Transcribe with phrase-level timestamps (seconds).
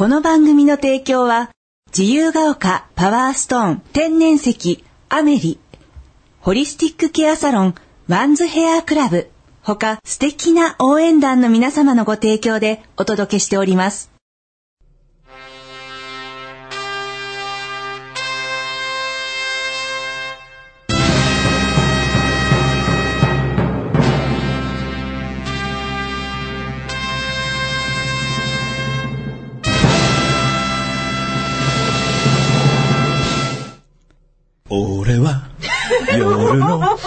[0.00, 1.50] この番組の提供は、
[1.94, 5.60] 自由が丘パワーストーン天然石アメリ、
[6.40, 7.74] ホリスティックケアサロン
[8.08, 14.10] ワンズヘアクラブ、他素敵な応援団の皆様のご提供でお届けしております。
[36.50, 36.98] 夜の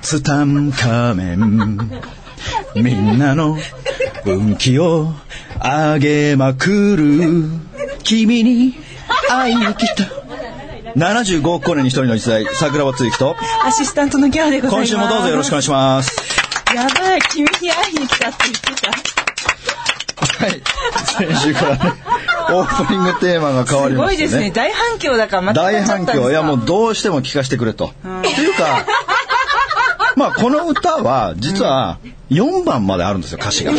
[0.00, 1.90] ツタンカーメン。
[2.76, 3.58] みんなの
[4.24, 5.12] 運気を
[5.60, 7.50] 上げまくる。
[8.04, 8.76] 君に
[9.28, 10.04] 会いに来た。
[10.94, 13.34] 75億光年に一人の一代桜庭つゆきと。
[13.64, 14.94] アシスタントのギャオでございます。
[14.94, 16.16] 今週もどうぞよろしくお願いします。
[16.74, 18.90] やばい、君に会いに来たって言ってた。
[20.44, 20.62] はい。
[21.04, 21.92] 先週からね
[22.50, 24.50] オープニングテーマが変わりすましてねごいですね。
[24.50, 27.86] 大反響だからまた大反響いやもうどうしても聞かせてくれと。
[27.86, 27.90] っ
[28.22, 28.86] ていうか
[30.16, 31.98] まあこの歌は実は
[32.30, 33.72] 4番まであるんですよ歌詞が。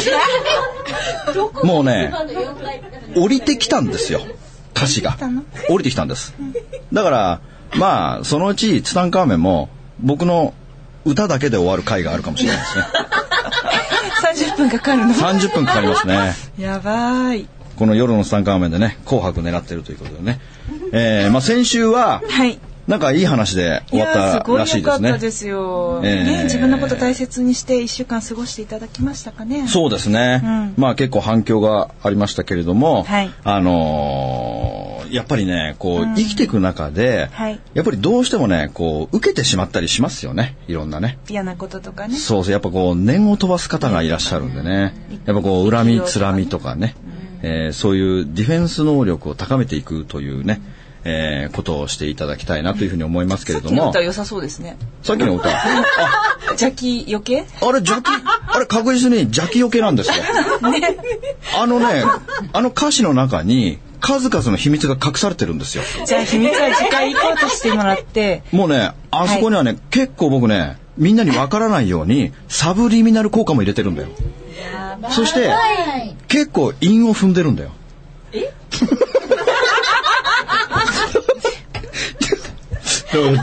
[1.63, 2.13] もうね
[3.15, 4.21] 降りてきたんですよ
[4.75, 5.17] 歌詞が
[5.69, 6.33] 降りてきたんです。
[6.91, 7.41] だから
[7.75, 10.53] まあそのうちツタンカーメンも僕の
[11.05, 12.85] 歌だけで終わる回があるかもしれないですね。
[14.23, 16.33] 30分かかるの？30分かかりますね。
[16.57, 17.47] やばい。
[17.75, 20.39] この夜のツタンカーメンでね紅白狙ってるということでね。
[20.91, 22.59] えー、まあ先週ははい。
[22.87, 24.65] なんかいい話で終わったらしいですね。
[24.65, 25.17] すごい良かった。
[25.17, 29.67] ですよ、ええね自分のこと大切にして一週間過ごしていただきましたかね。
[29.69, 30.73] そうですね、うん。
[30.77, 33.31] まあ結構反響がありましたけれども、はい。
[33.43, 37.59] あのーやっぱりねこう、生きていく中で、はい。
[37.75, 40.57] やっぱりどうしてもねこう受けてしまったりしますよね。
[40.67, 41.19] いろんなね。
[41.29, 42.15] 嫌なこととかね。
[42.15, 42.51] そうそう。
[42.51, 44.93] やっぱこう念を飛ばす方がいらっしゃるんでね。
[45.25, 46.95] やっぱこう恨みつらみとかね、
[47.43, 50.61] えーそういうディフェンス能力を高めていくというね、
[51.03, 53.69] えーことをしていただきたいなというふうに思いますけれども。
[53.69, 54.77] さっきの歌良さそうですね。
[55.03, 55.49] さっきの歌？
[55.49, 55.61] あ
[56.59, 58.07] 邪気余計あれ邪気？
[58.47, 60.15] あれ確実に邪気よけなんですよ。
[61.61, 62.03] あのね、
[62.53, 65.83] あの歌詞の中に数々の秘密が隠されてるんですよ。
[66.05, 68.43] じゃあ秘密は次回行こうとしてもらって。
[68.51, 74.09] もうね、あそこにはね、結構僕ね、みんなにわからないようにサブリミナル効果も入れてるんだよ。
[75.11, 75.53] そして
[76.27, 77.71] 結構韻を踏んでるんだよ。
[78.31, 78.51] え？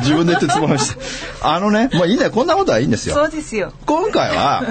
[0.01, 0.97] 自分で言ってつままし
[1.41, 1.55] た。
[1.55, 2.31] あのね、もういいんだよ。
[2.33, 3.15] こんなことはいいんですよ。
[3.15, 4.65] そうですよ今回は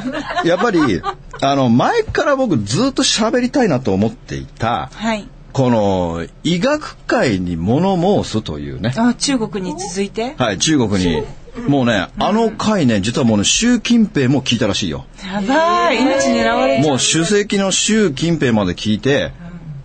[0.43, 1.01] やっぱり
[1.41, 10.35] あの前から僕ずっと喋りたいなと思っていたはいこの医学界に物申すというね、あ中国に続いて？
[10.37, 11.23] はい、中国に
[11.67, 15.05] もうねあの回ね実はもうね習近平も聞いたらしいよ。
[15.25, 16.01] やばい。
[16.01, 19.31] 命狙われもう主席の習近平まで聞いて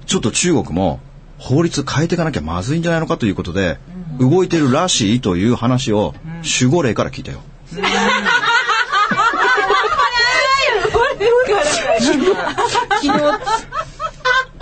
[0.06, 1.00] ちょっと中国も
[1.38, 3.78] 法律変えていかなきゃまずいんじゃないのかということで
[4.18, 6.14] 動いてるらしいという話を
[6.60, 7.40] 守護霊から聞いたよ。
[7.70, 7.88] 昨日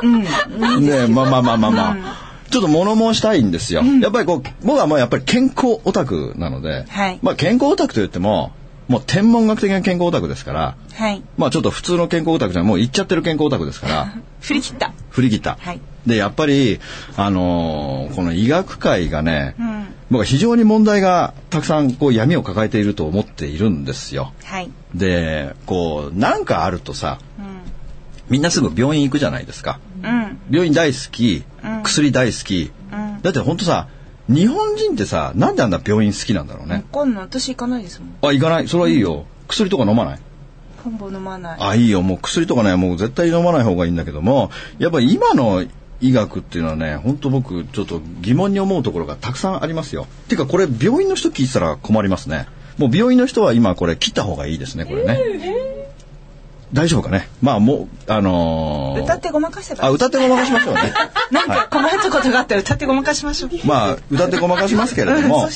[0.81, 2.32] ねまあまあまあまあまあ。
[2.53, 3.83] ちょっと物申したいんですよ。
[4.03, 7.19] やっぱりこう、僕はもうやっぱり健康オタクなので、はい。
[7.23, 8.53] まあ健康オタクと言っても、
[8.89, 11.23] もう天文学的な健康オタクですから、はい。
[11.39, 14.93] まあちょっと普通の健康オタクじゃもう行っちゃってる健康オタクですから、 振り切った。
[15.09, 15.57] 振り切った。
[15.59, 15.81] はい。
[16.07, 16.79] で、やっぱり、
[17.17, 19.87] あのーこの医学界がね、ん。
[20.11, 24.35] 僕は非常に問題がたくさんこう闇を抱えていると思っているんですよ。
[24.45, 24.71] はい。
[24.95, 27.19] で、こう、なんかあるとさ、
[28.29, 29.79] みんなすぐ病院行くじゃないですか。
[30.03, 30.39] うん。
[30.51, 31.45] 病院大好き、
[31.83, 32.71] 薬大好き、
[33.23, 33.89] だって本当さ
[34.29, 37.25] 日本人ってさなんであんな病院好きなんだろうね、わかんない。
[37.25, 38.15] 私行かないですもん。
[38.23, 38.69] あ行かない？
[38.69, 40.19] それはいいよ、薬とか飲まない？
[40.85, 41.57] ほぼ飲まない。
[41.61, 42.03] あいいよ。
[42.03, 45.65] もう薬とかねもう絶対飲まない方がいいんだけどもやっぱり今の
[46.01, 50.07] 医学っていうのはね本当僕ちょっと疑問に思うところがたくさんありますよ。
[50.29, 52.47] ていうかこれ病院の人聞いてたら困りますね。
[52.79, 55.21] もう病院の人は今これ切った方がいいですねこれね、
[56.73, 57.29] 大丈夫かね？
[57.43, 60.93] まあもうあのー歌ってごまかせばあ歌ってごまかしましょうね。
[61.31, 63.51] なんか困ったことがあったら歌ってごまかしましょう。
[63.65, 65.49] まあ歌ってごまかしますけれども。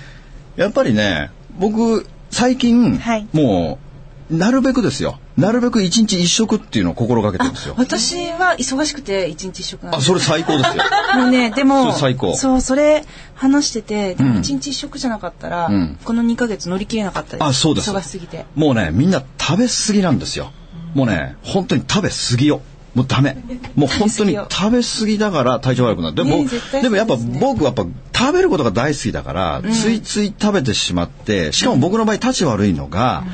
[0.56, 3.26] やっぱりね僕最近、はい。
[3.32, 3.93] もう
[4.30, 5.18] なるべくですよ。
[5.36, 7.74] なるべく一日一食っていうのを心がけてるんですよ。
[7.76, 10.82] 私は忙しくて一日一食あそれ最高ですよ。
[11.20, 12.34] もうねでもそれ最高。
[12.36, 13.04] そうそれ
[13.34, 14.30] 話しててでうん。
[14.34, 15.98] も一日一食じゃなかったら、うん。
[16.02, 17.44] この2ヶ月乗り切れなかったです。
[17.44, 17.90] あそうです。
[17.90, 18.46] 忙しすぎて。
[18.54, 20.52] もうねみんな食べ過ぎなんですよ。
[20.94, 22.62] もうね本当に食べ過ぎよ。
[22.94, 23.36] もうダメ。
[23.74, 26.14] もう本当に食べ過ぎだから体調悪くなる。
[26.14, 27.86] でも、ね絶対でもやっぱ僕はやっぱ
[28.16, 33.24] 食べることが大好きだから、ついつい食べてしまってしかも僕の場合立ち悪いのが、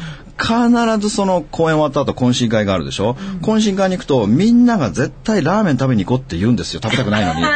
[0.40, 7.44] 必ずその公演終わった後懇親会があるでしょ、うん、懇親会に行くとみんなが絶対ラーメン食べに行こうって言うんですよ食べたくないのに。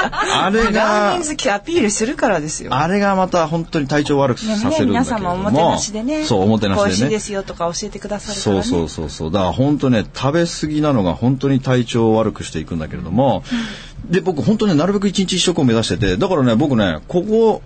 [0.00, 2.74] あれがラーメン好きアピールするからですよ。
[2.74, 6.88] あれがまた本当に体調悪くさせるんだけれども、ね、皆様おもてなしでねそうおもてなしでね。
[6.88, 9.32] 美味しいですよとか教えてくださるから、ね、そうそうそうそう。
[9.32, 13.42] だから本当ね食べ過ぎなのが本当に体調を悪くしていくんだけれども、
[14.04, 17.62] うん、で僕本当ねなるべく一日一食を目指しててだからね僕ねここ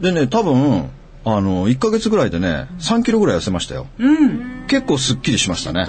[0.00, 0.90] でね多分
[1.24, 5.86] あの1か月ぐらいでね3キロぐらい痩せましたよ、うん、結構すっきりしましたね。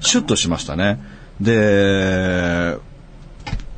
[0.00, 1.00] シュッとしましたね。
[1.40, 2.76] で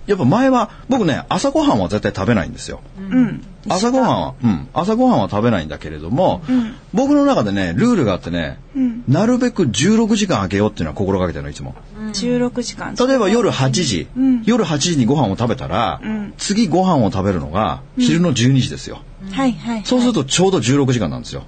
[0.07, 11.75] やっぱ前は僕ね朝ごはんは絶対食べないんですよ、うん、朝ごはんは、うん、朝ごはんは食べないんだけれども、うん、僕の中でねルールがあってね、うん、なるべく16時間空けようっていうのは心がけてるのいつも、
[12.13, 12.95] 16時間。
[12.95, 14.09] 例えば夜8時、
[14.45, 16.01] 夜8時にご飯を食べたら、
[16.39, 19.01] 次ご飯を食べるのが昼の12時ですよ、
[19.33, 21.45] はいはい、はい、そうするとちょうど16時間なんですよ、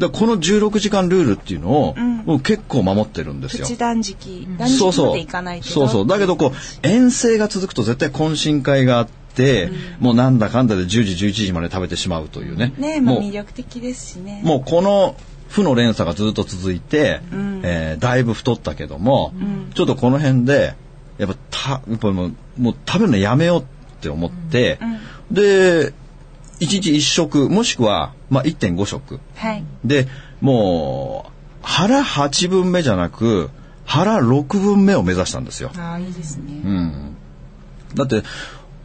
[0.00, 3.66] でこの16時間ルールっていうのを、もう結構守ってるんですよ。
[3.76, 4.48] 断食。
[4.58, 6.06] 断食までいかないけどそうそう。
[6.06, 9.70] だけどこう、遠征が続くと絶対懇親会があって、う
[10.02, 12.72] ん、もうなんだかんだで10時、11時まで食べてしまうというね。
[12.78, 14.40] ねまあ魅力的ですしね。
[14.44, 15.16] もうこの
[15.48, 20.74] 負の連鎖がずっと続いて、うん、えー、だいぶ太ったけども、うん、ちょっとこの辺で、
[21.18, 23.64] やっぱた、やっぱもうもう食べるのやめようっ
[24.00, 24.78] て思って、
[25.30, 25.92] で、
[26.60, 30.06] 1日1食もしくは、まあ、1.5食、はい、で
[30.40, 33.50] もう腹8分目じゃなく
[33.84, 35.72] 腹6分目を目指したんですよ。
[35.76, 37.16] あいいですね、うん、
[37.94, 38.22] だって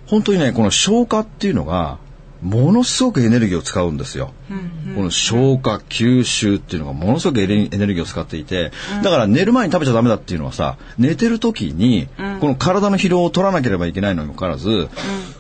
[0.08, 2.00] 本当にねこの消化っていうのが
[2.42, 4.34] ものすごくエネルギーを使うんですよ。
[4.50, 4.58] うん
[4.90, 12.08] うん、この消化吸収っていうのがものすごくエネルギーを使っていて、うん、だから寝る前に食べちゃダメだっていうのはさ寝てる時に
[12.40, 14.90] この体の疲労を取らなければいけないのにもかかわらず、うん、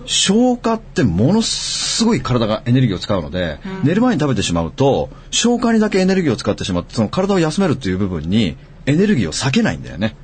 [0.06, 10.16] 消化ってものすごい体がエネルギーを使うので、寝る前に食べてしまうと消化にだけエネルギーを使ってしまってその体を休めるっていう部分にエネルギーを避けないんだよね。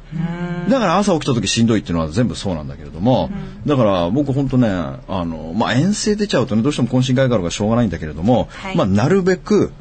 [0.69, 3.31] だから朝起きた時しんどいっていうのは全部そうなんだけれども、
[3.65, 9.71] だから僕本当ね、あの、まあ、遠征出ちゃうとね、どうしても懇親会があるからしょうがないんだけれども、はい、まあ、なるべく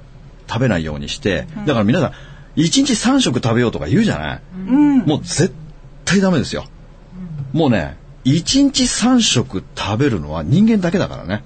[0.49, 2.11] 食べないようにして、だから皆さん、
[2.57, 5.53] 1日3食食べようとか言うじゃない、うん、もう絶
[6.05, 6.65] 対ダメですよ。
[7.53, 11.45] もうね、1日3食食べるのは人間だけだからね。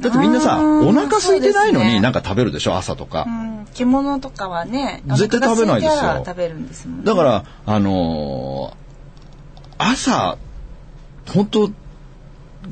[0.00, 2.76] だってみんなさお腹空いてないのになんか食べるでしょ？
[2.76, 3.45] 朝とか、うん、
[3.76, 6.22] 獣とかはね絶対食べないですよ。
[6.24, 10.38] 食べるんですもん、ね、だからあのー、朝
[11.32, 11.70] 本当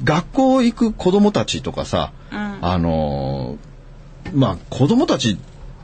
[0.03, 5.37] 学校行く子供たちとかさ、うん、あのー、まあ子供たちっ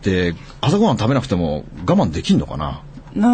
[0.03, 2.83] て朝ごはん食べなくても我慢できんのかな？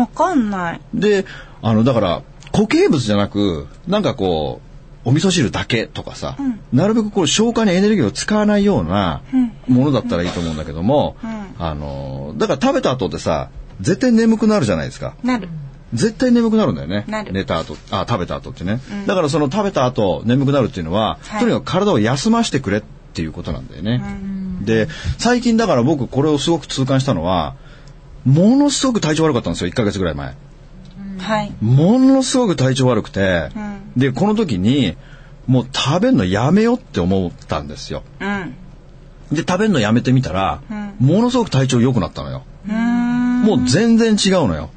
[0.01, 0.81] わかんない。
[0.93, 1.25] で
[1.63, 2.23] あのだから
[2.53, 4.66] 固形物じゃなくなんかこう
[5.07, 9.23] お味噌汁だけとかさ、うん、なるべくこう消化にエネルギーを使わないような
[9.69, 13.51] ものだったらいいと思うんだけども、うん、あのだから食べた後ってさ
[13.81, 15.15] 絶対眠くなるじゃないですか。
[15.23, 15.49] なる。
[15.95, 17.05] 絶対眠くなるんだよね。
[17.31, 18.81] 寝た後、あ、食べた後ってね。
[18.91, 22.83] うん、だからその食べた後眠くなるっていうのは、はい、とにかく体を休ませてくれっ
[23.15, 24.03] ていうことなんだよね。
[24.63, 24.89] で、
[25.19, 27.55] 最近だから僕これをすごく痛感したのは、
[28.25, 30.35] ものすごく体調悪かったんですよ、1ヶ月ぐらい前。
[31.19, 33.66] はい、ものすごく体調悪くて、うん、
[33.97, 34.97] でこの時に
[35.47, 38.03] もう食べるのやめようって思ったんですよ。
[38.21, 38.55] うん、
[39.33, 42.45] で食べるのやめてみたら、うん、ものすごく体調良くなったのよ。
[42.67, 44.71] もう全然違うのよ。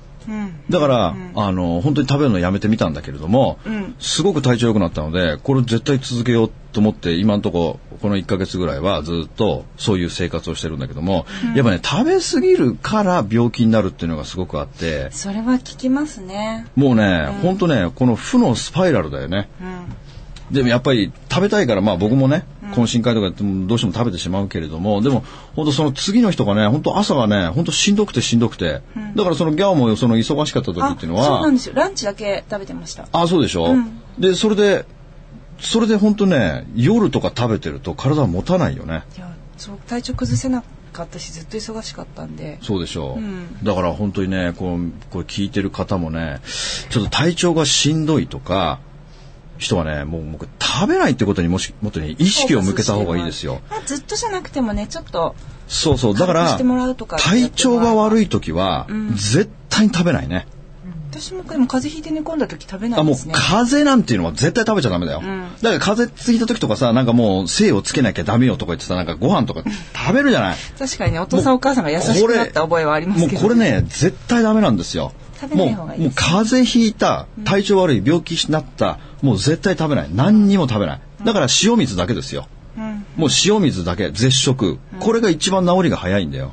[0.69, 3.57] だから、あの本当に食べるのやめてみたんだけれども、
[3.99, 16.67] すごく体調良くなったのでこれ絶対続けようと思って今のところこの1ヶ月ぐらいはずっとそういう生活をしてるんだけども、やっぱね食べ過ぎるから病気になるっていうのがすごくあってそれは効きますね。
[16.75, 19.49] もうね、うん、本当ねこの負のスパイラルだよね、
[20.51, 25.23] でもやっぱり食べたいからまあ僕もね懇親会とかやってもどうしても食べてしまうけれどもでも
[25.55, 31.75] 本当その次の人がね本当朝がね本当しんどくてしんどくて、うん、だからそのギャオもその忙しかった時っていうのはそうなんですよ。
[31.75, 33.07] ランチだけ食べてました。
[33.11, 34.85] あそうでしょ、うん、でそれで
[35.59, 39.03] それで本当ね夜とか食べてると体は持たないよね。
[39.17, 42.59] いやそう体調崩せなかったしずっと忙しかったんで。
[42.61, 46.39] そうでしょう、うん、だから本当にねこうこれ聞いてる方もね
[46.89, 48.79] ちょっと体調がしんどいとか
[49.59, 53.61] 人はねもう僕食べないってことにもしもっとね意識を向けた方がいいですよ。
[53.69, 55.35] まあ、ずっとじゃなくてもねちょっと
[55.67, 60.47] そうそうだから体調が悪い時は、絶対に食べないね。
[61.11, 63.33] 私もでも風邪ひいて寝込んだ時食べないですね。
[63.33, 65.21] あもう風邪なんていうのは絶対食べちゃダメだよ。
[65.23, 69.63] うん、だから風邪ついた時とかさなんかもう精をつけなきゃダメよとか言ってさなんかご飯とか
[69.95, 70.57] 食べるじゃない。
[70.77, 75.11] 確かにねお父さんお母さんが優しくなった覚えはありますけど、ね、もうこれね絶対ダメなんですよ。
[75.53, 80.09] もうもう風邪ひいた体調悪い病気になった、もう絶対食べない。
[80.13, 81.01] 何にも食べない。
[81.23, 82.47] だから塩水だけですよ、
[83.15, 84.79] もう塩水だけ絶食。
[84.99, 86.51] これが一番治りが早いんだよ。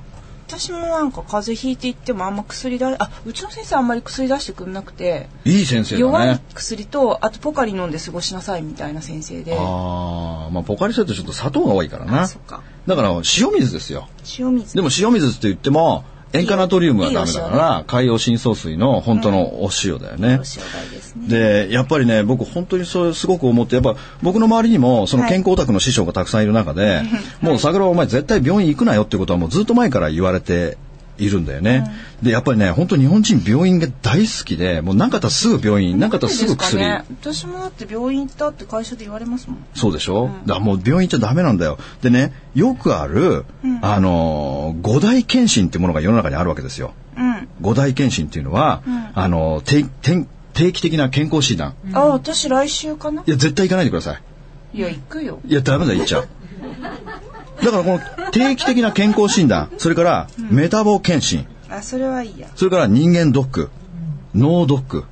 [0.48, 6.40] 私もなんか風邪ひいていってもあんま薬だあうちの先生あんまり薬出してくんなくていい先生だ弱いね。
[6.54, 9.56] 薬とあとポカリ飲んで過ごしなさいみたいな先生で。
[9.58, 12.28] ああ、まあポカリスエットちょっと砂糖が多いからな。
[12.28, 12.62] そっか。
[12.86, 14.08] だから塩水ですよ。
[14.38, 14.76] 塩水。
[14.76, 16.04] でも塩水って言っても
[16.40, 16.46] 塩。
[16.46, 20.28] 化ナトリウムはダメだから海洋深層水の本当のお塩だよね。
[20.28, 20.44] お塩代
[20.90, 21.28] ですね。
[21.28, 27.02] でやっぱりね僕本当にそれすごく思ってやっぱ僕の周りにもその健康オタクの師匠がたくさんいる中で、
[27.40, 30.78] もう桜お前絶対病院行くなよってことはもうずっと前から言われて
[31.18, 31.90] いるんだよね、
[32.22, 39.66] でやっぱりね本当日本人病院が大好きでもう何かあったらすぐ病院何かあったらすぐ薬、ね、私もだって病院行ったって会社で言われますもん。
[39.74, 41.78] そうでしょ、だからもう病院行っちゃダメなんだよ。
[42.02, 43.46] でねよくある、
[43.80, 46.94] あのー五大検診ってものが世の中にあるわけですよ。
[47.16, 47.48] うん。
[47.60, 48.82] 五大検診っていうのは、
[49.14, 51.74] あの定定定期的な健康診断。
[51.92, 53.22] あ私来週かな？
[53.26, 54.78] いや絶対行かないでください。
[54.78, 55.40] いや行くよ。
[55.46, 56.28] いや、ダメだ、言っちゃう。
[57.62, 62.48] だからこの定期的な健康診断、それからメタボ検診、あそれはいいや。
[62.54, 63.70] それから人間ドック、
[64.34, 65.04] 脳ドック、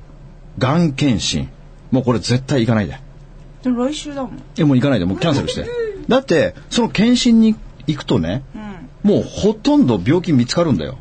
[0.57, 1.49] がん検診。
[1.91, 2.99] もうこれ絶対行かないで。
[3.63, 4.31] でも来週だもん。
[4.33, 5.67] いや、もう行かないで、もうキャンセルして。
[6.07, 7.55] だって、その検診に
[7.87, 8.43] 行くとね、
[9.05, 10.97] もうほとんど病気見つかるんだよ。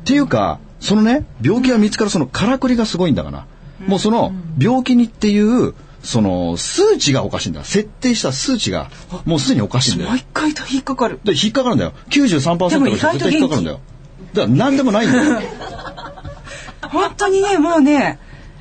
[0.00, 3.46] っていうか、そのね、病気が見つかるそのからくりがすごいんだから。
[3.86, 7.62] もうその病気にっていう、その数値がおかしいんだ。
[7.62, 8.90] 設定した数値が、
[9.26, 10.10] もうすでにおかしいんだよ。
[10.10, 11.92] 毎回と引っかかるで、引っかかるんだよ。
[12.10, 13.80] 93%でも意の人絶外と元気対引っかかるんだよ。
[14.34, 15.40] だから何でもないんだよ。
[16.90, 18.18] 本当にねもうね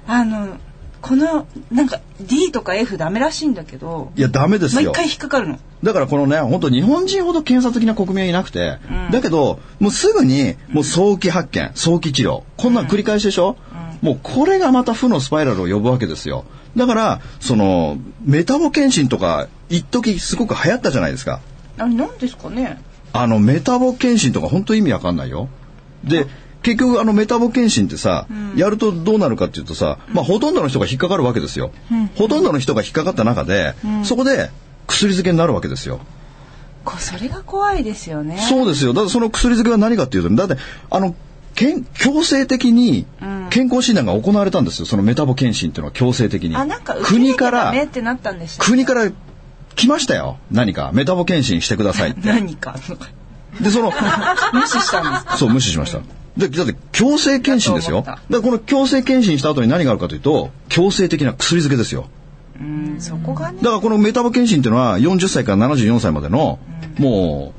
[0.08, 0.58] あの
[1.04, 4.94] このなんか D とか F ダメらしいんだけどいや、ダメですよ。
[4.94, 8.80] 毎回引っかかるのだからこのね、本当日本人ほど検査的な国民はいなくて、
[9.12, 12.44] だけど、もうすぐに、もう早期発見、早期治療。
[12.56, 13.58] こんなん繰り返しでしょ、
[14.02, 16.46] もうこれがまた負のスパイラルを呼ぶわけですよ。
[16.78, 21.42] だから、その、メタボ検診とか、一時すごく流行ったじゃないですか。
[21.78, 22.82] あなんですかね
[23.12, 25.50] あの、メタボ検診とか本当意味わかんないよ。
[26.06, 26.28] で、
[26.64, 31.72] 結局あのメタボ検診ってさ、やるとどうなるかっていうとさ、まあほとんどの人が引っかかるわけですよ。
[32.16, 34.50] ほとんどの人が引っかかった中で、そこで
[34.88, 36.00] 薬漬けになるわけですよ。
[36.84, 38.94] こそれが怖いですよねそうですよ。
[38.94, 40.58] だからその薬漬けは何かっていうと、だって、
[40.90, 41.16] あの、
[41.56, 43.06] けん強制的に
[43.50, 44.86] 健康診断が行われたんですよ。
[44.86, 46.56] そのメタボ検診っていうのは強制的に。
[46.56, 49.12] あなんか受け国からメってなったんでした国から
[49.76, 50.38] 来ましたよ。
[50.52, 50.92] 何か。
[50.94, 52.22] メタボ検診してくださいって。
[52.28, 52.76] 何か
[53.62, 53.92] で、その、
[54.54, 55.38] 無視したんですか？
[55.38, 56.00] そう、無視しました。
[56.38, 57.98] で、だって強制検診ですよ。
[57.98, 62.06] だからこの強制検診した後に何があるかというと、強制的な薬漬けですよ。
[62.60, 66.60] うんそこがねだからこのメタボ検診っていうのは40歳から74歳までの、
[66.98, 67.54] も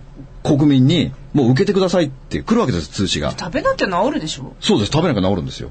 [0.44, 3.32] う、国民に、もう受けてくださいって来るわけです、通知が。
[3.38, 5.70] 食べなきゃ治るでしょそうです、食べなきゃ治るんですよ。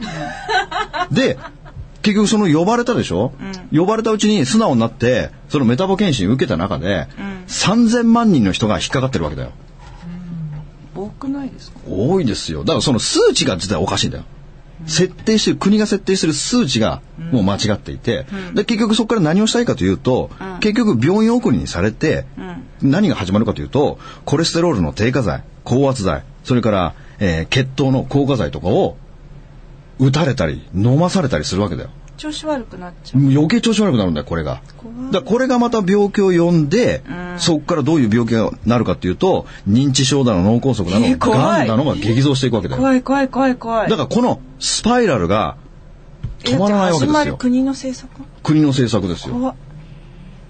[1.10, 1.38] で、
[2.04, 3.32] 結局その呼ばれたでしょ、
[3.74, 7.08] 呼ばれたうちに素直になって、そのメタボ検診受けた中で、
[7.48, 9.50] 3000万人の人が引っかかってるわけだよ。
[10.94, 11.78] 多くないですか？
[11.88, 12.60] 多いですよ。
[12.60, 14.24] だからその数値が実はおかしいんだよ。
[14.86, 17.00] 設定してる、国が設定してる数値が
[17.32, 20.30] もう間違っていて、で結局そこから何をしたいかというと、
[20.60, 22.26] 結局病院送りにされて、
[22.82, 28.96] 何が始まるかというと、コレステロールの低下剤、高圧剤、それから、えー血糖の硬化剤とかを
[29.98, 31.90] 打たれたり、飲まされたりするわけだよ。
[32.16, 34.60] 調子悪くなっちゃう余計調子悪くなるんだよ、これが。
[35.10, 37.02] だこれがまた病気を呼んで、
[37.38, 42.80] そこからどういう病気がなるかっていうと、認知症だの、脳梗塞だの、えー怖い癌だのが激増していくわけだよ。
[42.80, 45.56] 怖い怖い怖い怖いだからこのスパイラルが
[46.44, 47.36] 止まらないわけですよ。
[47.36, 48.10] 国の政策？
[48.42, 49.56] 国の政策ですよ。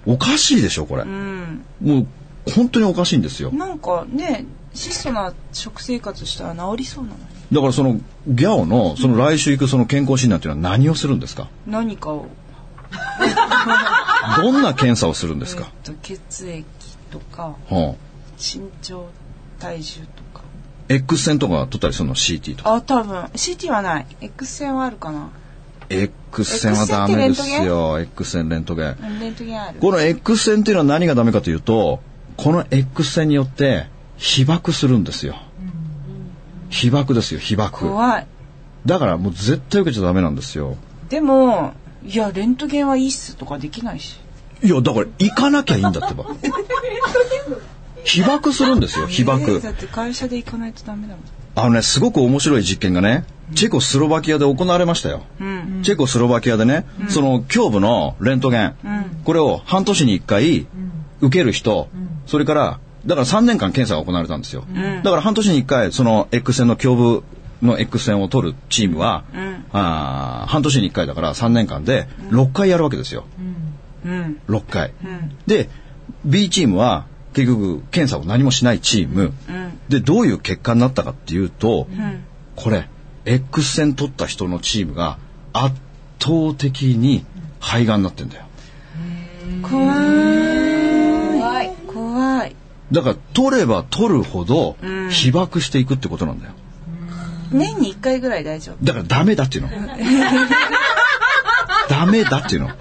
[0.05, 1.01] おかしいでしょ、これ。
[1.01, 2.07] うんもう、
[2.51, 3.51] 本当におかしいんですよ。
[3.51, 11.47] なんかね質素な食生活したら治りそうなのにだからその、ギャオの、その来週行くその健康診断っていうのは何をするんですか？
[11.67, 12.27] 何かを。
[14.41, 16.65] どんな検査をするんですか、えっと血液
[17.11, 17.93] とかはあ、
[18.39, 19.07] 身長
[19.59, 20.05] 体重と
[20.39, 20.43] か。
[20.89, 22.73] X 線とか撮ったりするの？CT とか。
[22.75, 23.15] あ多分。
[23.33, 24.05] CT はない。
[24.21, 25.29] X 線はあるかな。
[25.89, 27.99] X 線はダメですよ。
[27.99, 28.97] X 線レントゲン？
[29.01, 29.79] うんレントゲンある。
[29.79, 32.01] この X 線っていうのは何がダメかというと、
[32.37, 33.87] この X 線によって
[34.17, 35.35] 被爆するんですよ。
[36.75, 37.87] 被爆ですよ、被爆。
[37.89, 38.27] 怖い
[38.85, 40.75] だからもう絶対受けちゃダメなんですよ。
[41.09, 41.73] でも
[42.05, 44.19] いやレントゲンはいいっすとかできないし
[44.61, 46.25] いや、だから行かなきゃいいんだってば。
[48.03, 49.61] 被爆するんですよ、被え爆ー。
[49.61, 51.23] だって会社で行かないとダメだもん
[51.55, 53.23] あのね、すごく面白い実験がね、
[53.55, 55.23] チェコスロバキアで行われましたよ。
[55.39, 58.75] うんチェコスロバキアでね、その胸部のレントゲン、
[59.23, 60.67] これを半年に1回
[61.21, 61.87] 受ける人、
[62.27, 64.65] それから、だから3年間検査が行われたんですよ。
[65.03, 67.23] だから半年に1回、その X 線の胸部
[67.61, 69.23] の X 線を取るチームは、
[69.71, 73.25] あー半年に1回だから3年間で6回やるわけですよ。
[74.05, 74.41] うん。
[74.47, 74.93] 6回。
[75.03, 75.35] うん。
[75.45, 75.69] で、
[76.25, 79.33] B チームは結局検査を何もしないチーム、
[79.89, 81.87] でどういう結果になったかっていうと、
[82.55, 82.87] これ
[83.25, 85.17] X 線取った人のチームが
[85.53, 85.75] 圧
[86.19, 87.25] 倒的に
[87.59, 88.45] 肺がんになってんだよ。
[89.61, 90.04] 怖い
[92.91, 94.77] だから取れば取るほど
[95.09, 96.53] 被爆していくってことなんだよ。
[97.51, 98.83] 年に1回ぐらい大丈夫。
[98.83, 99.69] だからダメだっていうの。
[101.89, 102.67] ダメだっていうの。
[102.67, 102.73] だ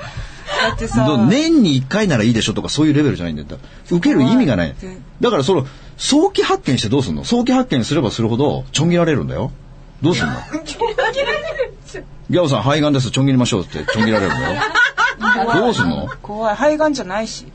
[0.74, 1.06] ってさ。
[1.28, 3.48] 年に1回ならいいでしょとかそういうレベルじゃないんだよ。
[3.90, 4.74] 受ける意味がない。
[5.20, 7.24] だからその、早期発見してどうすんの？
[7.24, 9.52] 早期発見すればするほど、ちょん切られるんだよ。
[10.02, 10.34] どうすんの？
[12.30, 14.60] ギャオさん肺がんです、ちょん切りましょうってちょん切られるんだよ。
[15.54, 16.08] どうすんの？
[16.22, 16.56] 怖い。
[16.56, 17.46] 肺がんじゃないし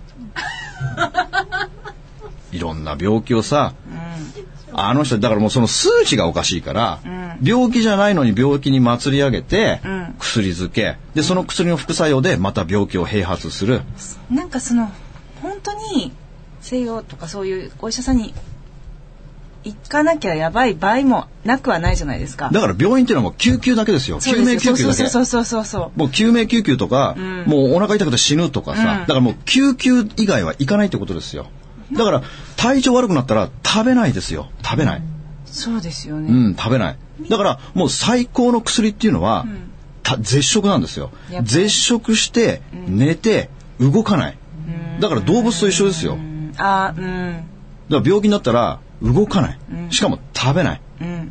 [2.52, 3.74] いろんな病気をさ、
[4.72, 7.00] あの人、だからもうその数値がおかしいから、
[7.42, 9.82] 病気じゃないのに病気に祭り上げて、
[10.20, 13.82] 薬漬け、で、その薬の副作用でまた病気を併発する。
[14.30, 14.92] なんかその
[15.42, 16.12] 本当に
[16.62, 18.34] 西洋とかそういうお医者さんに
[19.64, 22.50] 行かなきゃやばい場合もなくはないじゃないですか。
[22.52, 24.20] だから病院っていうのはもう救急だけですよ。
[24.20, 24.94] 救命救急だけ。
[24.96, 27.16] そうそうそうそうそうもう救命救急とか、
[27.46, 31.48] もうお腹痛くて死ぬとかさ、だからもう救急以外は行かないってことですよ。
[31.94, 32.24] だから
[32.56, 34.50] 体調悪くなったら食べないですよ。
[34.64, 35.02] 食べない。
[35.46, 36.30] そうですよね。
[36.30, 36.98] うん、食べない。
[37.30, 39.46] だからもう最高の薬っていうのは、
[40.04, 41.12] た絶食なんですよ
[41.44, 44.38] 絶食して、寝て、動かない。
[45.00, 46.14] だから動物と一緒ですよ。
[46.14, 47.44] うんあーうん
[47.90, 49.60] だから病気になったら動かない。
[49.90, 50.82] しかも食べない。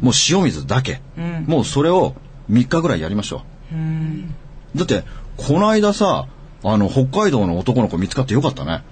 [0.01, 1.01] もう塩水だけ。
[1.47, 2.17] もうそれを
[2.51, 4.79] 3日ぐらいやりましょう。
[4.79, 5.05] だって、
[5.37, 6.27] この間さ、
[6.65, 8.83] あの、北海道の男の子見つかってよかったね。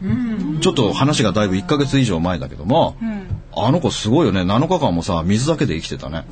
[0.61, 2.97] ちょっと話がだいぶ1ヶ月以上前だけども、
[3.55, 4.43] あの子すごいよね。
[4.43, 6.25] 7日間もさ、水だけで生きてたね。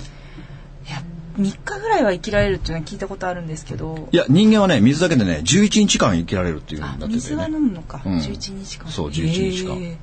[0.87, 1.03] いや
[1.39, 7.49] 3日ぐらいは生きられるっていうのは聞いたことあるんですけどいや、人間はね、水だけでね、11日間生きられるっていう風あになって水は。
[7.49, 9.97] 飲むのか、うん11日間そう11日間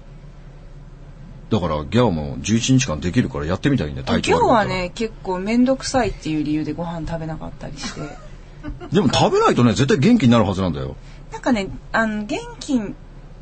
[1.50, 8.02] だから、ギャオも11日間できるからやってみたらいいね、体調今日悪かったらはね結構面倒くさいっていう理由でご飯食べなかったりして
[8.92, 10.96] でも食べないとね、絶対元気になるはずなんだよ。
[11.32, 12.94] なんかねあの元気に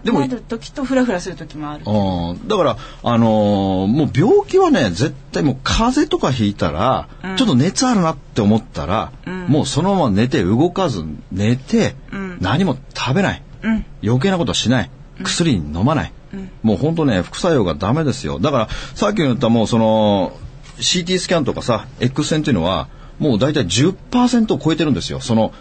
[0.03, 9.11] でもなる時とフラフラする時もあるうんだから、あのーもう病気はね、絶対もう風邪とかひいたら、ちょっと熱あるなって思ったら、
[9.48, 11.96] もうそのまま寝て動かず寝て、
[12.40, 14.90] 何も食べない、うん余計なことはしない。
[15.22, 16.13] 薬飲まない。
[16.63, 18.40] もう本当ね、副作用がダメですよ。
[18.40, 20.31] だから、さっき言ったもうその、
[20.77, 22.87] CT スキャンとかさ、X 線っていうのは、
[23.18, 25.20] もう大体10%を超えてるんですよ。
[25.20, 25.51] その、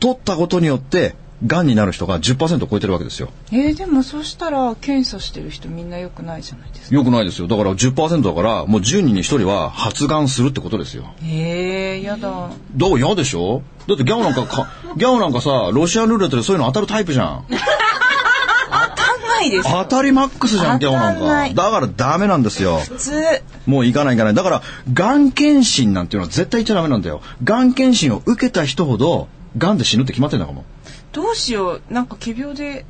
[0.00, 1.14] 取ったことによって、
[1.46, 3.28] 癌になる人が10%を超えてるわけですよ。
[3.52, 7.48] えー、でもそしたら検査してる人みんな良くないじゃないですかよくないですよ。
[7.48, 11.12] だから10%だから、もう10人に1人は発がんするってことですよ。
[11.22, 12.98] えー、やだどう？
[12.98, 13.62] 嫌でしょ？
[13.86, 17.44] だってギャオなんかか、ギャオなんかさ、ロシアンルーレットでそういうの当たるタイプじゃん。
[17.50, 17.56] 当
[18.96, 21.16] たんないです当たりマックスじゃん、ギャオなん
[21.54, 21.54] か。
[21.54, 22.78] だからダメなんですよ。
[22.78, 23.22] 普通
[23.66, 24.34] もう行かない行かない。
[24.34, 27.20] だから、がん検診なんていうのは絶対言っちゃダメなんだよ。
[27.42, 29.28] がん検診を受けた人ほど、
[29.58, 30.64] がんで死ぬって決まってんだからも
[31.14, 32.84] どうしようなんか仮病で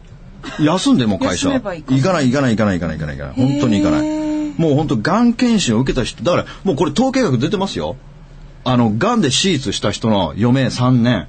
[0.59, 0.65] う。
[0.65, 1.53] 休んでもう会社。
[1.53, 3.35] 行かない行かない行かない行かない行かない行かない。
[3.35, 4.25] 本当に行かない。
[4.59, 7.97] もう本当がん検診を受けた人、だからもうこれ統計学出てますよ。
[8.65, 11.29] あの、がんで手術した人の余命3年、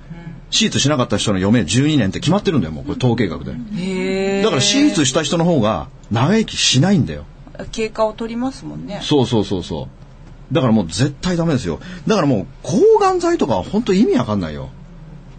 [0.52, 4.42] 手術しなかった人の余命12年って決まってるんだよ、もうこれ統計学で。
[4.44, 7.26] だから手術した人の方が長生きしないんだよ。
[7.72, 10.54] 経過を取りますもんねそうそうそうそう。
[10.54, 11.80] だからもう絶対ダメですよ。
[12.06, 14.70] だからもう抗がん剤とかは本当意味わかんないよ。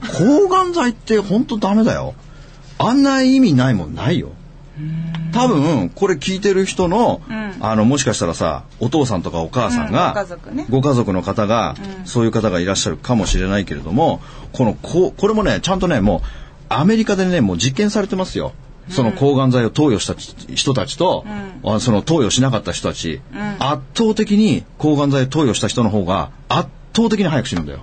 [0.01, 2.15] 抗がん剤って本当ダメだよ。
[2.79, 4.31] あんな意味ないもんないよ。
[5.33, 7.23] 多分これ聞いてる人の、
[7.61, 14.21] あのもしかしたらさお父さんとかお母さんが、うんご家族ねご家族の方が、そういう方がいらっしゃるかもしれないけれども
[14.53, 16.21] このここれもねちゃんとねもう
[16.69, 18.53] アメリカでねもう実験されてますよ。
[18.89, 20.15] その抗がん剤を投与した
[20.55, 21.25] 人たちと、
[21.65, 23.21] あその投与しなかった人たち、
[23.59, 27.81] 圧倒的に抗がん剤を投与した人の方が圧倒的に早く死ぬんだよ。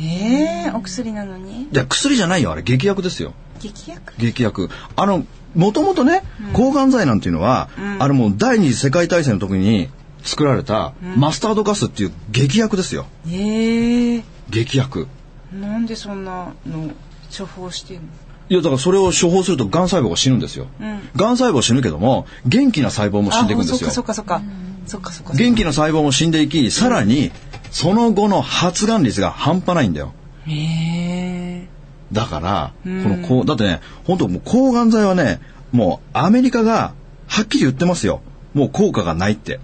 [0.00, 1.64] えー、お薬なのに？
[1.64, 2.52] いや薬じゃないよ。
[2.52, 3.34] あれ劇薬ですよ。
[3.60, 4.12] 劇薬？
[4.18, 4.68] 劇薬。
[4.96, 9.88] あのもともとね、抗がん剤なんていうのは、あのもう第二次世界大戦の時に
[10.22, 13.06] 作られたマスタードガスっていう劇薬ですよ。
[13.26, 15.08] えー、劇薬。
[15.52, 16.90] なんでそんなの
[17.36, 18.02] 処方してんの？
[18.48, 20.68] いやだからそれを処方するとがん細胞が死ぬんですよ、
[21.16, 23.88] がん細胞死ぬけども元気な細胞も死んでいくんですよ。
[23.88, 24.42] あそっかそっか。
[24.86, 25.38] そっかそっかそっか。
[25.42, 27.32] 元気な細胞も死んでいきさらに
[27.76, 30.14] その後の発がん率が半端ないんだよ
[30.46, 31.68] へえ
[32.10, 35.40] だから、このこう、だってね、本当もう抗がん剤はね、
[35.72, 36.94] もうアメリカが
[37.26, 38.22] はっきり言ってますよ。
[38.54, 39.60] もう効果がないって。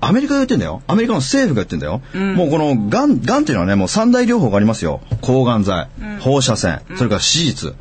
[0.00, 0.80] アメリカが言ってんだよ。
[0.86, 2.00] アメリカの政府が言ってんだよ。
[2.34, 5.02] もうこのがん、がんっていうのはね、もう三大療法がありますよ。
[5.20, 5.88] 抗がん剤、
[6.20, 7.74] 放射線、それから手術。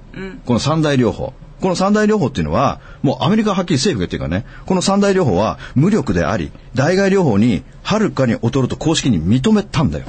[0.45, 1.32] この三大療法。
[1.65, 10.06] ここの三大療法っていうのは、もうアメリカははっきり政府が言ってるからね、この三大療法は無力であり、代替療法にはるかに劣ると公式に認めたんだよ。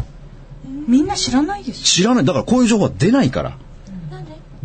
[0.87, 2.27] みんな知らないでし知らない。
[2.27, 3.57] だからこういう情報は出ないから。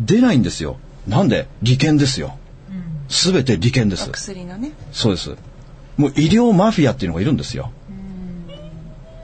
[0.00, 0.76] 出ないんですよ。
[1.08, 1.48] なんで？
[1.62, 2.36] 利権ですよ。
[3.08, 4.12] すべて利権ですょ。。
[4.12, 4.72] 薬のね。
[4.92, 5.30] そうです。
[5.96, 7.72] もう医療マフィアっていうのがいるんですよ。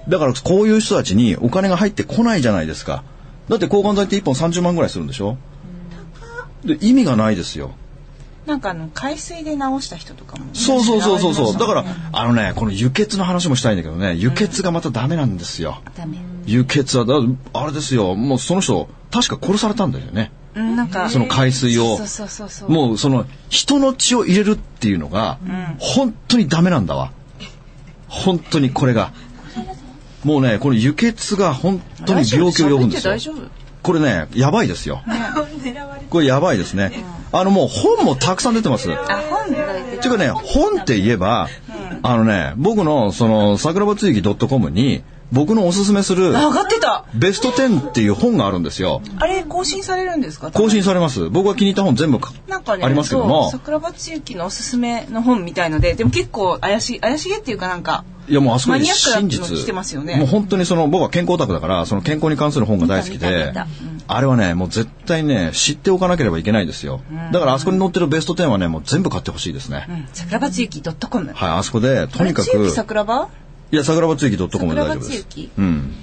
[0.09, 3.05] だからこういう人たちにお金が入ってこないじゃないですか。
[3.51, 5.37] だって抗がん剤って1本30万ぐらいするんでしょ？
[6.65, 7.73] で意味がないですよ。
[8.47, 11.59] なんかあの海水で治した人とかも、そうそうそうそうそう。
[11.59, 15.83] だからね、あのね、この輸血の話もしたいんだけどね、輸血がまたダメなんですよ。
[15.95, 16.17] ダメ。
[16.47, 17.15] 輸血はだ、
[17.53, 20.33] あれですよ、もうその人、確か殺されたんだよね。
[20.55, 21.99] うん、なんかその海水を。
[22.69, 25.39] もうその人の血を入れるっていうのが、
[25.79, 27.13] 本当にダメなんだわ。
[28.09, 29.13] 本当にこれが。
[30.25, 33.21] もうね、この輸血が本当に病気を呼ぶんですよ大。
[33.21, 33.58] 丈夫？
[33.83, 35.03] これね、やばいですよ。
[36.11, 37.05] これやばいですね。
[37.33, 38.91] あのもう本もたくさん出てます。
[38.93, 39.49] あ、本
[40.01, 41.49] ていうかね、本って言えば、
[42.03, 47.05] あのね、僕のその桜庭つゆき .com に僕のおすすめするあ、上がってた。
[47.15, 49.03] ベスト10っていう本があるんですよ。
[49.19, 50.51] あれ更新されるんですか？
[50.51, 51.29] 更新されます。
[51.29, 53.51] 僕が気に入った本全部かなんかね、ありますけども。
[53.51, 59.51] 桜庭つゆきのおすすめの本みたいので、でも結構怪しい、怪しげっていうかなんか、いやもうあそこにマニアックな真実。
[59.51, 60.17] の来てますよね。
[60.17, 63.53] もう本当にその僕は健康オタクだからその健康に関する本が大好きで
[64.07, 67.01] あれはねもう絶対ね知っておかなければいけないですよ。
[67.33, 71.33] だからあそこに載ってるベスト10はねもう全部買ってほしいですね、うん、桜庭つゆき .com。
[71.33, 73.29] はいあそこでとにかく桜庭？
[73.71, 75.09] いや桜庭つゆき .com で大丈夫です。
[75.09, 75.95] 桜庭つゆきうん。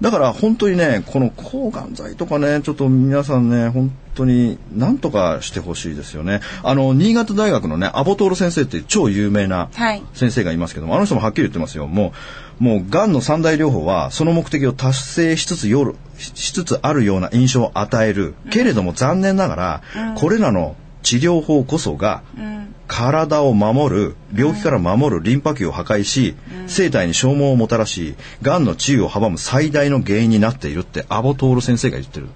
[0.00, 6.40] だから本当にねこの抗がん剤とかねちょっと皆さんね本当に何とかしてほしいですよね。
[6.62, 10.02] あの新潟大学のねアボトール先生っていう超有名なはい。
[10.14, 11.86] 先生がいますけども、あの人もはっきり言ってますよ。
[11.88, 12.12] も
[12.60, 18.34] う、もう、癌の三大療法は、その目的を達成しつつよる、ししつつあるような印象を与える。
[18.50, 19.82] けれども残念ながら、
[20.16, 20.76] これらの
[21.08, 22.74] 治療法こそが、うん。
[22.86, 26.34] 体を守る、病気から守るリンパ球を破壊し、
[26.66, 32.26] 生体に消耗をもたらし、癌の治癒を阻む最大の原因になっているってアボトール先生が言ってる。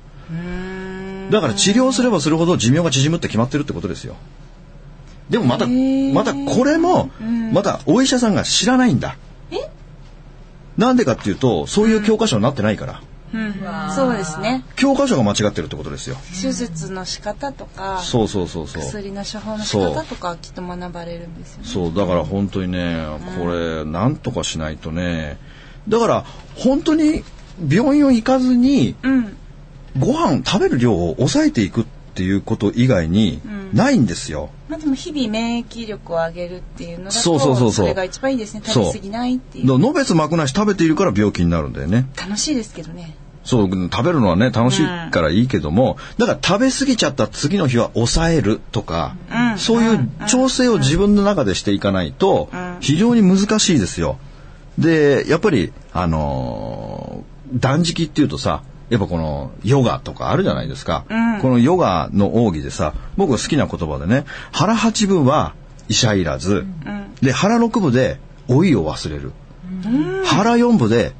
[1.30, 4.16] だから治療すればするほど寿命が縮むって決まってるってことですよ。
[5.28, 7.10] でもまた、またこれも、
[7.52, 9.18] またお医者さんが知らないんだ。
[10.78, 13.02] なんでかっていうと、そういう教科書になってないから。
[13.32, 13.54] うん。
[13.94, 14.64] そうですね。
[14.76, 16.16] 教科書が間違ってるってことですよ。
[16.40, 18.82] 手術の仕方とか、そうそうそうそう。
[18.82, 21.68] 薬の処方の仕方とかはきっと学ばれるんですよね。
[21.68, 23.06] そう、だから本当にね、
[23.38, 25.38] これ、なんとかしないとね。
[25.88, 26.24] だから、
[26.56, 27.24] 本当に
[27.68, 29.36] 病院を行かずに、うん。
[29.98, 33.40] ご飯食べる量を抑えていくっていうこと以外に
[33.72, 34.50] ないんですよ。
[34.68, 38.62] まあでも日々免疫力を上げるっていうのだと、そうそうそうそうれが一番いいですね。
[38.64, 39.78] 食べ過ぎないっていう。
[39.78, 42.06] のべつ幕なし食べているから病気になるんだよね。
[42.16, 43.16] 楽しいですけどね。
[43.44, 52.48] そう、食べるのはね、楽しいからいいけども、だから食べ過ぎちゃった次の日は抑えるとか、うんそういう調整を自分の中でしていかないと、
[52.80, 54.18] 非常に難しいですよ。
[54.78, 61.04] で、やっぱり、あのー断食っていうとさ、やっぱこのヨガとかあるじゃないですか。
[61.10, 65.54] うんこのヨガの奥義でさ、僕が好きな言葉でね、腹八分は
[65.88, 66.64] 医者いらず、
[67.20, 69.32] で、腹六分で老いを忘れる。
[70.24, 71.12] 腹四分で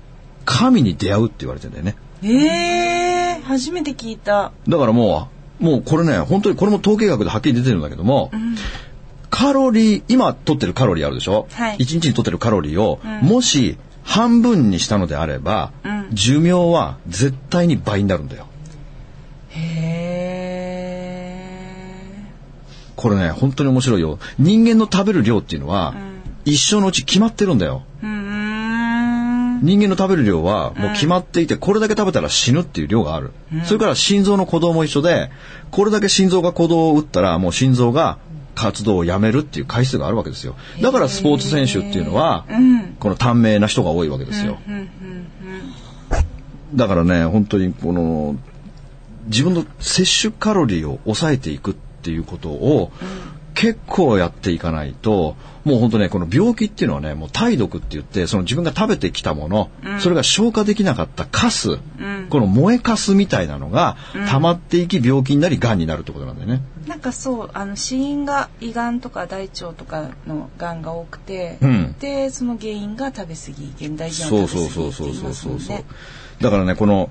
[0.45, 1.97] 神に出会うって言われてんだよね。
[2.23, 4.53] ええー、初めて聞いた。
[4.69, 5.29] だからも
[5.61, 8.31] う、もうこれね、本当にこれも統計学ではっきり出てるんだけども、
[9.31, 15.73] カロリー、今取ってるカロリーあるでしょ、はい一日に取ってるカロリーを、もし半分にしたのであれば、
[16.13, 18.47] 寿命は絶対に倍になるんだよ。
[19.51, 19.83] へ
[22.97, 24.19] これね、本当に面白いよ。
[24.39, 25.95] 人間の食べる量っていうのは、
[26.45, 27.83] 一生のうち決まってるんだよ。
[28.03, 28.07] え。
[28.07, 28.12] うーん。
[29.63, 33.31] 人間の食べる量はもう決まっていて、これだけ食べたら死ぬっていう量がある。
[33.65, 35.31] それから心臓の鼓動も一緒で、
[35.71, 38.19] これだけ心臓が鼓動を打ったら、もう心臓が
[38.55, 40.57] 活動をやめるっていう回数があるわけですよ。
[40.83, 42.45] だからスポーツ選手っていうのは、
[42.99, 44.59] この短命な人が多いわけですよ。
[46.75, 48.37] だからね、本当にこの、
[49.27, 52.91] 自分の摂取カロリーを抑えていくっていうことを、
[53.55, 61.79] 結構やっていかないと、もう本当ね、この病気っていうのはね、もう体毒って言って、その自分が食べてきたもの、それが消化できなかったカス、
[62.31, 63.97] この燃えカスみたいなのが
[64.29, 66.63] 溜まっていき病気になり癌になるってことなんだよね。
[66.87, 71.95] なんかそうあの死因が胃がんとか大腸とかのがんが多くて、うん。
[72.01, 75.85] でその原因が食べ過ぎ現代人は食べ過ぎって言いそうそうそうそうそうそう。
[76.41, 77.11] だからね、この、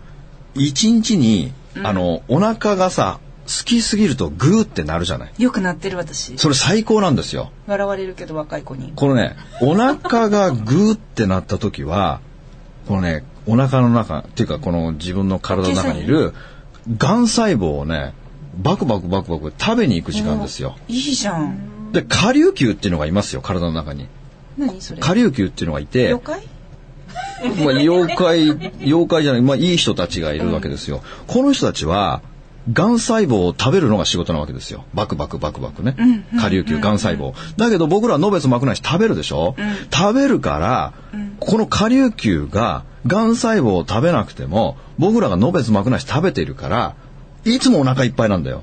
[0.56, 3.19] 一日に、あの、お腹がさ、
[3.59, 5.33] 好きすぎるとグーってなるじゃない。
[5.37, 7.51] よくなってる私それ最高なんですよ。
[7.67, 12.21] 笑われるけど若い子にこのね、お腹がグーってなった時は、
[12.87, 16.33] このね、お腹の中、っていうかこの自分の体の中にいる、
[16.97, 18.13] 癌細胞をね、
[18.57, 20.77] バクバクバクバク食べに行く時間ですよ。
[20.87, 21.91] いいじゃん。
[21.91, 24.07] で、下流球っていうのがいますよ、体の中に。
[24.57, 25.01] 何それ？
[25.01, 26.47] 下流球っていうのがいて、妖怪？
[27.65, 28.49] まあ、妖怪、
[28.85, 31.01] 妖怪じゃない、まあ、いい人たちがいるわけですよ。
[31.27, 32.21] この人たちは、
[32.69, 34.86] 癌細胞を食べるのが仕事なわけですよ。
[34.93, 35.95] バクバクバクバクね。
[36.39, 37.34] 下流球、癌細胞。
[37.58, 39.56] だけど僕らはのべつ膜ないし食べるでしょ、
[39.91, 40.93] 食べるから、
[41.39, 46.95] この下流球が癌細胞を食べなくても、僕らがのべつ膜ないし食べているから、
[47.45, 48.62] いつもお腹いっぱいなんだよ。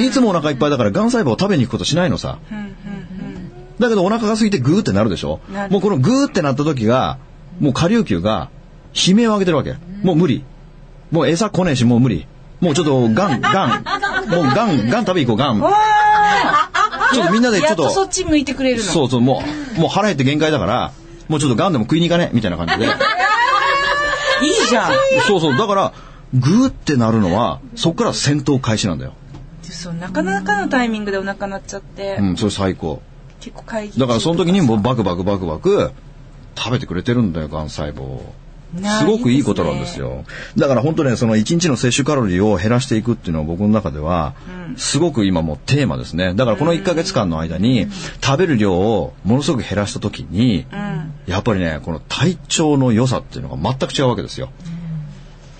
[0.00, 2.38] いつもお腹いっぱいだから癌細胞を食べに行くことしないのさ。
[3.78, 5.40] だけどお腹が空いてグーってなるでしょ？
[5.70, 7.18] もうこのグーってなった時が、
[7.60, 8.50] もう下流球が
[8.94, 9.76] 悲鳴を上げてるわけ。
[10.02, 10.44] もう無理。
[11.10, 12.26] もう餌来ねえし、もう無理。
[12.62, 15.60] もうちょっとガン、 ガン、もうガン、ガン食べ行こう、ガン。
[17.12, 18.82] ちょっとみんなでちょっとやっと、そっち向いてくれるの。
[18.84, 19.42] そうそう、も
[19.76, 20.92] う、もう腹減って限界だから、
[21.28, 22.86] もうちょっとガンでも食いに行かねみたいな感じで。
[24.46, 24.92] いいじゃん。
[25.26, 25.92] そうそう、だから、
[26.34, 29.12] グーってなるのは、そっから戦闘開始なんだよ。
[29.62, 33.02] そうなかなかのタイミングでお腹鳴っちゃって、うん、それ最高。
[33.40, 35.90] 結構会議だからその時にもうバクバクバクバク
[36.56, 38.34] 食べてくれてるんだよ、がん細胞を。
[38.80, 40.24] なすごくいいことなんですよ。
[40.56, 44.34] だから本当ね、その1日の摂取カロリーを減らしていくっていうのは僕の中では、
[44.76, 46.34] すごく今もうテーマですね。
[46.34, 47.88] だからこの1ヶ月間の間に、
[48.22, 50.66] 食べる量をものすごく減らした時に、
[51.26, 54.50] やっぱりね、この体調の良さっていうのが全く違うわけですよ。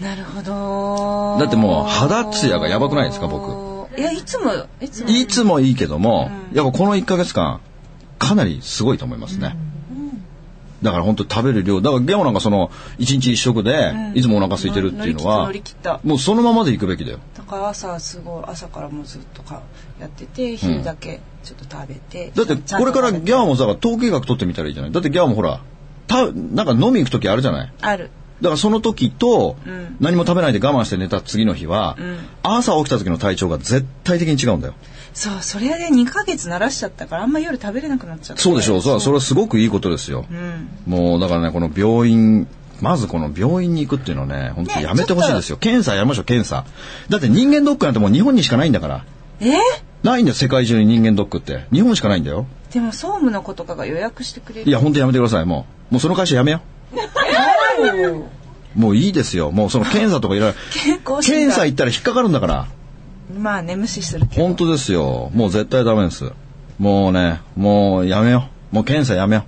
[0.00, 1.38] なるほど。
[1.38, 3.72] だってもう肌ツヤがやばくないですか僕。
[3.96, 5.10] いやいつもいつも。
[5.10, 7.60] いつもいいけども、やっぱこの1ヶ月間、
[8.18, 9.56] かなりすごいと思いますね。
[10.82, 12.68] だから本当食べる量、だからゲモなんかその
[12.98, 15.52] 1日1食で、いつもお腹空いてるっていうのは
[16.02, 17.18] もうそのままで行くべきだよ。
[17.34, 19.62] ただから朝すごい朝からもうずっとか
[20.00, 24.92] やってて昼だけちょっと食べて、だってこれからギャオもさ、統計学取ってみたらいいじゃない？
[24.92, 25.60] だってギャオもほら、
[26.06, 27.72] た、なんか飲み行く時あるじゃない？
[27.80, 28.10] ある
[28.42, 31.96] だからその時とん何も食べないで我慢して寝た次の日は、
[32.42, 34.74] 朝起きた時の体調が絶対的に違うんだよ。
[35.14, 38.80] そうそれで2ヶ月慣らしちゃったからあんま夜食べれなくなっちゃってそうでしょう。
[38.80, 40.24] それはそれはすごくいいことですよ。
[40.86, 42.48] もうだからね、この病院、
[42.80, 45.56] まずこの病院に行くっていうのはね、本当にやめてほしいですよ。
[45.56, 46.64] 検査やりましょう、検査。
[47.08, 49.04] だって人間ドックなんてもう日本にしかないんだから。
[49.40, 49.52] え
[50.02, 51.66] ないんだよ、世界中に人間ドックって。
[51.72, 52.46] 日本しかないんだよ。
[52.72, 55.94] でも総務の子とかが予約してくれるいや、本当にやめてください、もう。
[55.94, 56.71] もうその会社やめよう。
[58.74, 59.50] もういいですよ。
[59.50, 61.20] もうその検査とかいろいろ。
[61.20, 62.66] 検査行ったら引っかかるんだから。
[63.36, 65.30] まあね無視するけど本当ですよ。
[65.34, 66.32] もう絶対ダメです。
[66.78, 68.74] もうね、もうやめよう。
[68.74, 69.44] もう検査やめよ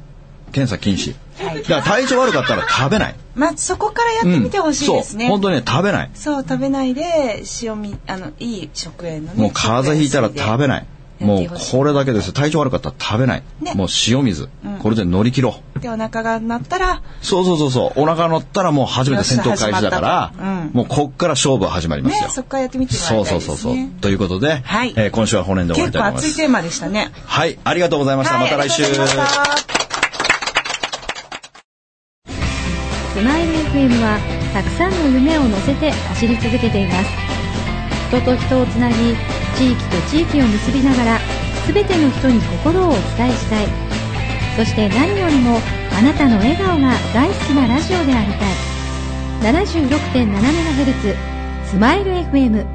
[0.49, 0.53] う。
[0.53, 1.15] 検査禁止。
[1.43, 3.15] はいだから体調悪かったら食べない。
[3.35, 5.33] まあそこからやってみてほしいですね、そう。
[5.33, 6.11] 本当にね、食べない。
[6.15, 10.87] そう食べないで塩みあのいい食塩のねもう風邪ひいたら食べない。
[11.21, 12.33] もうこれだけです。
[12.33, 13.43] 体調悪かったら食べない。
[13.61, 14.49] ねもう塩水。
[14.81, 15.79] これで乗り切ろう。
[15.81, 18.01] でお腹が鳴ったらそうそうそうそう。
[18.01, 22.23] お腹乗ったらもう初めて戦闘開始だから、うんもうこっから勝負は始まりますよ。
[22.25, 24.01] ねそこからやってみてもらそいうたいですねそうそうそう。
[24.01, 26.25] ということで、はいえー今週は骨で終わり結たいと思います。
[26.25, 28.39] 構熱いテーマでしたねはい、ありがとうございました。
[28.39, 28.83] また来週。
[28.83, 29.85] はいました
[33.15, 34.19] スマイル FM は
[34.53, 37.34] たくさんの夢を乗せて走り続けています
[38.15, 38.95] 人と人をつなぎ
[39.57, 41.19] 地域と地域を結びながら
[41.67, 43.67] 全ての人に心をお伝えしたい。
[44.57, 45.59] そして何よりも
[45.99, 48.55] あなたの笑顔が大好きなラジオでありたい。
[49.53, 51.17] 76.7MHz
[51.65, 52.74] スマイル FM